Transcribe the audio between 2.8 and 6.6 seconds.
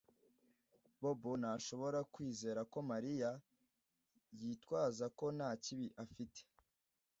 Mariya yitwaza ko nta kibi afite